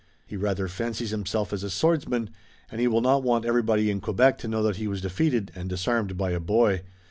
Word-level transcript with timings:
He 0.25 0.35
rather 0.35 0.67
fancies 0.67 1.11
himself 1.11 1.53
as 1.53 1.61
a 1.63 1.69
swordsman, 1.69 2.31
and 2.71 2.81
he 2.81 2.87
will 2.87 3.01
not 3.01 3.21
want 3.21 3.45
everybody 3.45 3.91
in 3.91 4.01
Quebec 4.01 4.39
to 4.39 4.47
know 4.47 4.63
that 4.63 4.77
he 4.77 4.87
was 4.87 4.99
defeated 4.99 5.51
and 5.53 5.69
disarmed 5.69 6.17
by 6.17 6.31
a 6.31 6.39
boy. 6.39 6.81